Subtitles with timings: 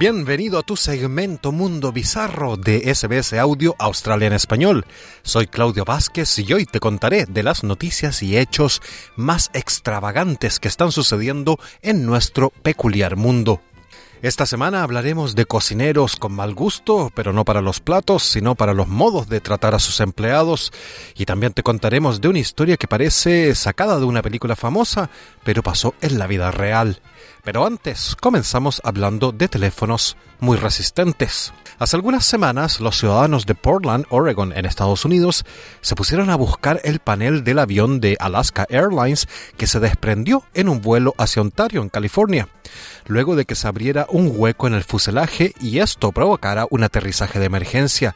[0.00, 4.86] Bienvenido a tu segmento Mundo Bizarro de SBS Audio Australia en Español.
[5.20, 8.80] Soy Claudio Vázquez y hoy te contaré de las noticias y hechos
[9.16, 13.60] más extravagantes que están sucediendo en nuestro peculiar mundo.
[14.22, 18.72] Esta semana hablaremos de cocineros con mal gusto, pero no para los platos, sino para
[18.72, 20.72] los modos de tratar a sus empleados.
[21.14, 25.10] Y también te contaremos de una historia que parece sacada de una película famosa,
[25.42, 27.00] pero pasó en la vida real.
[27.42, 31.52] Pero antes, comenzamos hablando de teléfonos muy resistentes.
[31.78, 35.46] Hace algunas semanas, los ciudadanos de Portland, Oregon, en Estados Unidos,
[35.80, 40.68] se pusieron a buscar el panel del avión de Alaska Airlines que se desprendió en
[40.68, 42.48] un vuelo hacia Ontario, en California,
[43.06, 47.38] luego de que se abriera un hueco en el fuselaje y esto provocara un aterrizaje
[47.38, 48.14] de emergencia.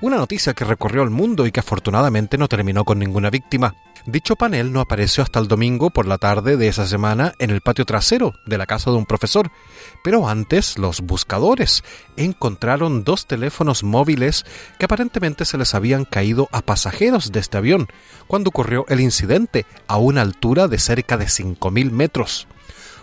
[0.00, 3.74] Una noticia que recorrió el mundo y que afortunadamente no terminó con ninguna víctima.
[4.06, 7.62] Dicho panel no apareció hasta el domingo por la tarde de esa semana en el
[7.62, 9.50] patio trasero de la casa de un profesor,
[10.02, 11.82] pero antes los buscadores
[12.18, 14.44] encontraron dos teléfonos móviles
[14.78, 17.88] que aparentemente se les habían caído a pasajeros de este avión
[18.26, 22.46] cuando ocurrió el incidente a una altura de cerca de 5.000 metros.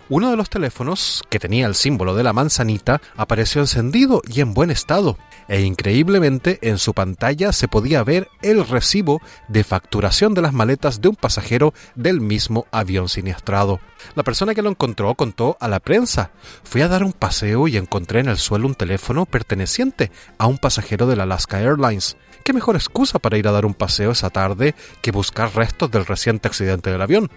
[0.09, 4.53] Uno de los teléfonos, que tenía el símbolo de la manzanita, apareció encendido y en
[4.53, 10.41] buen estado, e increíblemente en su pantalla se podía ver el recibo de facturación de
[10.41, 13.80] las maletas de un pasajero del mismo avión siniestrado.
[14.16, 16.31] La persona que lo encontró contó a la prensa,
[16.63, 20.58] fui a dar un paseo y encontré en el suelo un teléfono perteneciente a un
[20.58, 22.17] pasajero de la Alaska Airlines.
[22.44, 26.06] ¿Qué mejor excusa para ir a dar un paseo esa tarde que buscar restos del
[26.06, 27.30] reciente accidente del avión?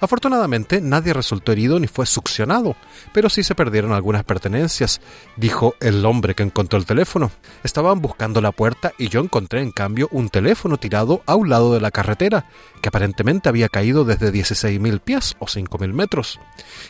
[0.00, 2.74] Afortunadamente nadie resultó herido ni fue succionado,
[3.12, 5.00] pero sí se perdieron algunas pertenencias,
[5.36, 7.30] dijo el hombre que encontró el teléfono.
[7.62, 11.72] Estaban buscando la puerta y yo encontré en cambio un teléfono tirado a un lado
[11.72, 12.46] de la carretera,
[12.82, 16.40] que aparentemente había caído desde 16.000 pies o 5.000 metros.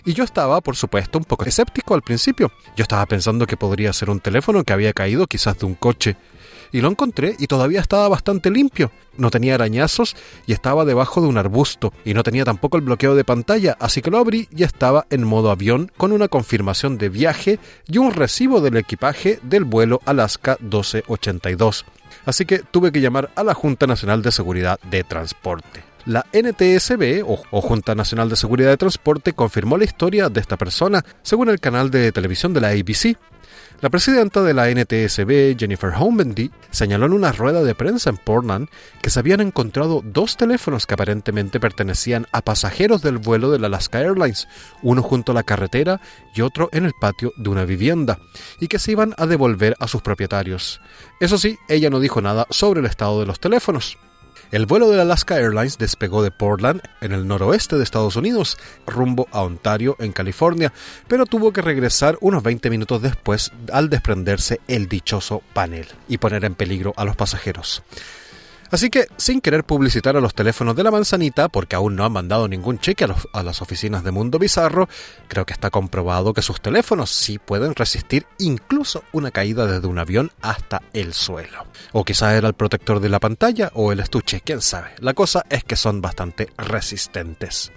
[0.07, 2.51] Y yo estaba, por supuesto, un poco escéptico al principio.
[2.77, 6.17] Yo estaba pensando que podría ser un teléfono que había caído quizás de un coche
[6.73, 8.91] y lo encontré y todavía estaba bastante limpio.
[9.17, 10.17] No tenía arañazos
[10.47, 14.03] y estaba debajo de un arbusto y no tenía tampoco el bloqueo de pantalla, así
[14.03, 18.13] que lo abrí y estaba en modo avión con una confirmación de viaje y un
[18.13, 21.85] recibo del equipaje del vuelo Alaska 1282.
[22.27, 25.90] Así que tuve que llamar a la Junta Nacional de Seguridad de Transporte.
[26.07, 31.05] La NTSB, o, Junta Nacional de Seguridad de Transporte, confirmó la historia de esta persona,
[31.23, 33.17] según el canal de televisión de la ABC.
[33.81, 38.69] La presidenta de la NTSB, Jennifer Homendy, señaló en una rueda de prensa en Portland
[39.03, 43.69] que se habían encontrado dos teléfonos que aparentemente pertenecían a pasajeros del vuelo de la
[43.69, 44.49] Alaska Airlines,
[44.83, 46.01] uno junto a la carretera
[46.35, 48.19] y otro en el patio de una vivienda,
[48.59, 50.81] y que se iban a devolver a sus propietarios.
[51.19, 53.99] Eso sí, ella no dijo nada sobre el estado de los teléfonos.
[54.51, 59.29] El vuelo de Alaska Airlines despegó de Portland, en el noroeste de Estados Unidos, rumbo
[59.31, 60.73] a Ontario, en California,
[61.07, 66.45] pero tuvo que regresar unos 20 minutos después al desprenderse el dichoso panel y poner
[66.45, 67.85] en peligro a los pasajeros.
[68.71, 72.13] Así que, sin querer publicitar a los teléfonos de la manzanita, porque aún no han
[72.13, 74.89] mandado ningún cheque a, las oficinas de Mundo Bizarro,
[75.29, 79.99] creo que está comprobado que sus teléfonos sí pueden resistir incluso una caída desde un
[79.99, 81.67] avión hasta el suelo.
[81.93, 84.91] O quizá era el protector de la pantalla o el estuche, quién sabe.
[84.99, 87.73] La cosa es que son bastante resistentes.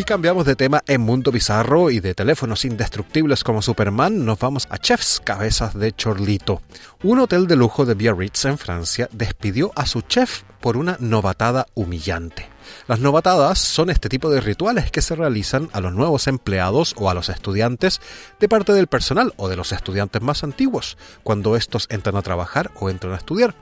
[0.00, 4.66] Y cambiamos de tema en Mundo Bizarro y de teléfonos indestructibles como Superman, nos vamos
[4.70, 6.62] a Chefs Cabezas de Chorlito.
[7.02, 11.66] Un hotel de lujo de Biarritz en Francia despidió a su chef por una novatada
[11.74, 12.48] humillante.
[12.88, 17.10] Las novatadas son este tipo de rituales que se realizan a los nuevos empleados o
[17.10, 18.00] a los estudiantes
[18.38, 22.70] de parte del personal o de los estudiantes más antiguos, cuando estos entran a trabajar
[22.80, 23.54] o entran a estudiar.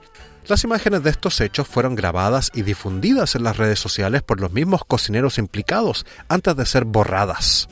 [0.49, 4.51] Las imágenes de estos hechos fueron grabadas y difundidas en las redes sociales por los
[4.51, 7.69] mismos cocineros implicados antes de ser borradas.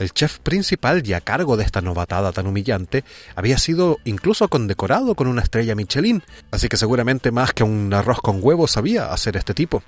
[0.00, 3.04] El chef principal y a cargo de esta novatada tan humillante
[3.36, 8.20] había sido incluso condecorado con una estrella Michelin, así que seguramente más que un arroz
[8.20, 9.84] con huevos sabía hacer este tipo.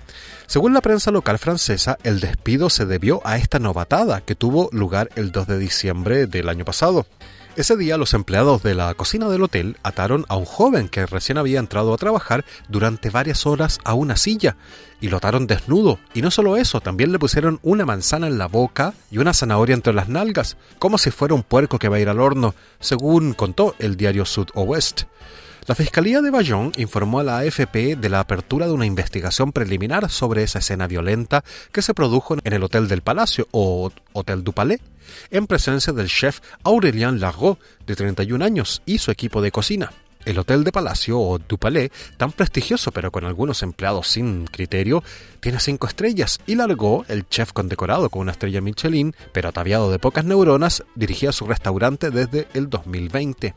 [0.47, 5.11] Según la prensa local francesa, el despido se debió a esta novatada que tuvo lugar
[5.17, 7.07] el 2 de diciembre del año pasado.
[7.61, 11.37] Ese día los empleados de la cocina del hotel ataron a un joven que recién
[11.37, 14.57] había entrado a trabajar durante varias horas a una silla
[14.99, 15.99] y lo ataron desnudo.
[16.15, 19.75] Y no solo eso, también le pusieron una manzana en la boca y una zanahoria
[19.75, 23.35] entre las nalgas, como si fuera un puerco que va a ir al horno, según
[23.35, 25.03] contó el diario Sud o West.
[25.67, 30.11] La Fiscalía de Bayonne informó a la AFP de la apertura de una investigación preliminar
[30.11, 34.53] sobre esa escena violenta que se produjo en el Hotel del Palacio o Hotel du
[34.53, 34.81] Palais,
[35.31, 39.93] en presencia del chef Aurélien Largot, de 31 años, y su equipo de cocina.
[40.27, 45.03] El Hotel de Palacio o Du Palais, tan prestigioso pero con algunos empleados sin criterio,
[45.41, 49.99] tiene cinco estrellas y Largo, el chef condecorado con una estrella Michelin, pero ataviado de
[49.99, 53.55] pocas neuronas, dirigía su restaurante desde el 2020.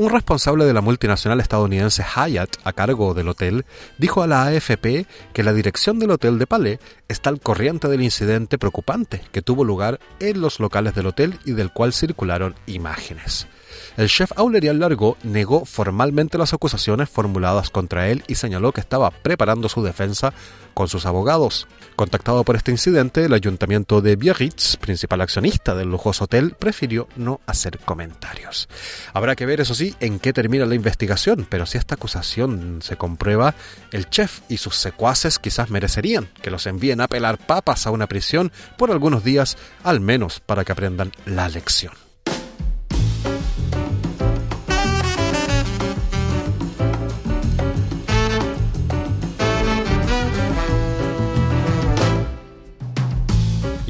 [0.00, 3.66] Un responsable de la multinacional estadounidense Hyatt, a cargo del hotel,
[3.98, 5.04] dijo a la AFP
[5.34, 9.62] que la dirección del Hotel de Palais está al corriente del incidente preocupante que tuvo
[9.62, 13.46] lugar en los locales del hotel y del cual circularon imágenes.
[13.96, 19.10] El chef Aurelian Largo negó formalmente las acusaciones formuladas contra él y señaló que estaba
[19.10, 20.32] preparando su defensa
[20.74, 21.66] con sus abogados.
[21.96, 27.40] Contactado por este incidente, el ayuntamiento de Biarritz, principal accionista del lujoso hotel, prefirió no
[27.46, 28.68] hacer comentarios.
[29.12, 32.96] Habrá que ver, eso sí, en qué termina la investigación, pero si esta acusación se
[32.96, 33.54] comprueba,
[33.92, 38.06] el chef y sus secuaces quizás merecerían que los envíen a pelar papas a una
[38.06, 42.09] prisión por algunos días, al menos para que aprendan la lección.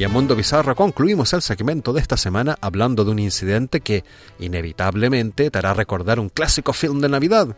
[0.00, 4.02] Y en Mundo Bizarro concluimos el segmento de esta semana hablando de un incidente que
[4.38, 7.55] inevitablemente te hará recordar un clásico film de Navidad.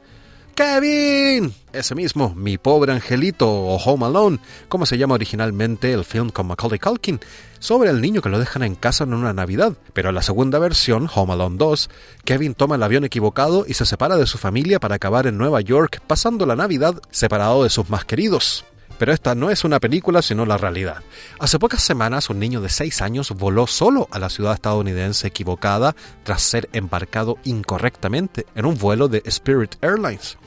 [0.57, 6.31] Kevin, ese mismo, mi pobre angelito o Home Alone, como se llama originalmente el film
[6.31, 7.21] con Macaulay Culkin,
[7.61, 9.75] sobre el niño que lo dejan en casa en una Navidad.
[9.93, 11.91] Pero en la segunda versión, Home Alone 2,
[12.25, 15.61] Kevin toma el avión equivocado y se separa de su familia para acabar en Nueva
[15.61, 18.65] York, pasando la Navidad separado de sus más queridos.
[19.03, 21.03] Pero esta no es una película, sino la realidad.
[21.41, 25.97] Hace pocas semanas, un niño de 6 años voló solo a la ciudad estadounidense equivocada
[26.23, 30.39] tras ser embarcado incorrectamente en un vuelo de Spirit Airlines.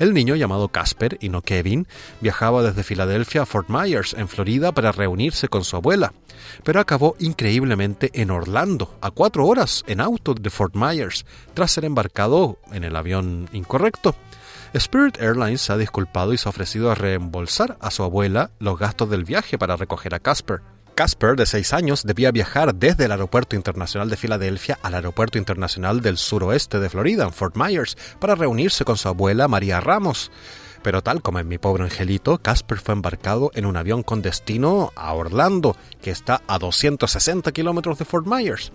[0.00, 1.86] El niño, llamado Casper y no Kevin,
[2.20, 6.12] viajaba desde Filadelfia a Fort Myers, en Florida, para reunirse con su abuela,
[6.64, 11.24] pero acabó increíblemente en Orlando, a cuatro horas en auto de Fort Myers,
[11.54, 14.16] tras ser embarcado en el avión incorrecto.
[14.74, 18.78] Spirit Airlines se ha disculpado y se ha ofrecido a reembolsar a su abuela los
[18.78, 20.60] gastos del viaje para recoger a Casper.
[20.94, 26.02] Casper, de 6 años, debía viajar desde el Aeropuerto Internacional de Filadelfia al Aeropuerto Internacional
[26.02, 30.30] del Suroeste de Florida, en Fort Myers, para reunirse con su abuela María Ramos.
[30.82, 34.92] Pero tal como en mi pobre angelito, Casper fue embarcado en un avión con destino
[34.96, 38.72] a Orlando, que está a 260 kilómetros de Fort Myers.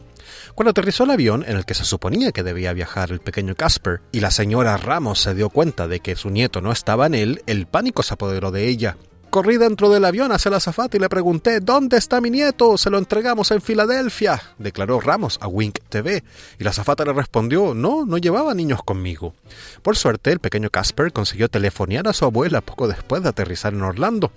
[0.54, 4.02] Cuando aterrizó el avión en el que se suponía que debía viajar el pequeño Casper
[4.12, 7.44] y la señora Ramos se dio cuenta de que su nieto no estaba en él,
[7.46, 8.98] el pánico se apoderó de ella
[9.36, 12.78] corrí dentro del avión hacia la azafata y le pregunté, ¿dónde está mi nieto?
[12.78, 16.24] Se lo entregamos en Filadelfia, declaró Ramos a Wink TV.
[16.58, 19.34] Y la azafata le respondió, no, no llevaba niños conmigo.
[19.82, 23.82] Por suerte, el pequeño Casper consiguió telefonear a su abuela poco después de aterrizar en
[23.82, 24.32] Orlando.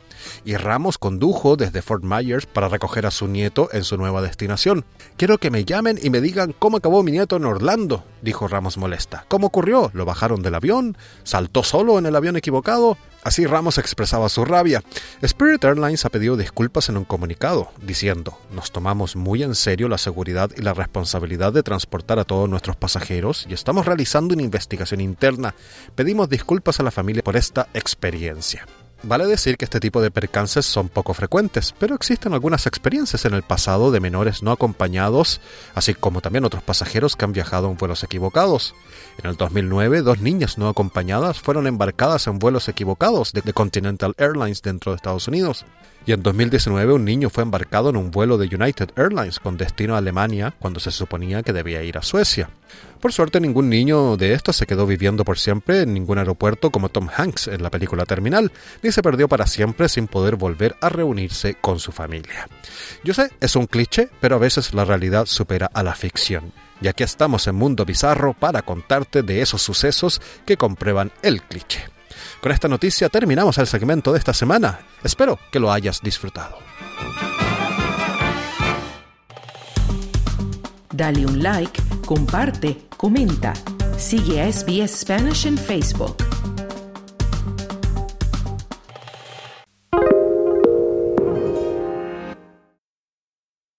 [0.44, 4.84] Y Ramos condujo desde Fort Myers para recoger a su nieto en su nueva destinación.
[5.16, 8.76] Quiero que me llamen y me digan cómo acabó mi nieto en Orlando, dijo Ramos
[8.76, 9.26] molesta.
[9.28, 9.92] ¿Cómo ocurrió?
[9.94, 10.96] ¿Lo bajaron del avión?
[11.22, 12.98] ¿Saltó solo en el avión equivocado?
[13.22, 14.82] Así Ramos expresaba su rabia.
[15.20, 19.98] Spirit Airlines ha pedido disculpas en un comunicado, diciendo, nos tomamos muy en serio la
[19.98, 25.00] seguridad y la responsabilidad de transportar a todos nuestros pasajeros y estamos realizando una investigación
[25.00, 25.54] interna.
[25.94, 28.66] Pedimos disculpas a la familia por esta experiencia.
[29.04, 33.34] Vale decir que este tipo de percances son poco frecuentes, pero existen algunas experiencias en
[33.34, 35.40] el pasado de menores no acompañados,
[35.76, 38.74] así como también otros pasajeros que han viajado en vuelos equivocados.
[39.22, 44.62] En el 2009, dos niñas no acompañadas fueron embarcadas en vuelos equivocados de Continental Airlines
[44.62, 45.64] dentro de Estados Unidos.
[46.08, 49.94] Y en 2019 un niño fue embarcado en un vuelo de United Airlines con destino
[49.94, 52.48] a Alemania cuando se suponía que debía ir a Suecia.
[52.98, 56.88] Por suerte ningún niño de estos se quedó viviendo por siempre en ningún aeropuerto como
[56.88, 60.88] Tom Hanks en la película Terminal, ni se perdió para siempre sin poder volver a
[60.88, 62.48] reunirse con su familia.
[63.04, 66.54] Yo sé, es un cliché, pero a veces la realidad supera a la ficción.
[66.80, 71.97] Y aquí estamos en Mundo Bizarro para contarte de esos sucesos que comprueban el cliché.
[72.40, 74.80] Con esta noticia terminamos el segmento de esta semana.
[75.02, 76.58] Espero que lo hayas disfrutado.
[80.92, 83.52] Dale un like, comparte, comenta.
[83.96, 86.27] Sigue a SBS Spanish en Facebook.